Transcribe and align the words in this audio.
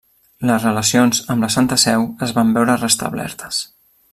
Les 0.49 0.63
relacions 0.67 1.19
amb 1.33 1.45
la 1.45 1.49
Santa 1.57 1.79
Seu 1.83 2.07
es 2.29 2.33
van 2.39 2.57
veure 2.59 2.79
restablertes. 2.81 3.61